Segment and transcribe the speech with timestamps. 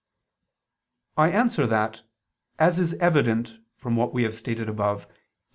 [1.15, 2.01] I answer that,
[2.57, 5.15] As is evident from what we have stated above (Q.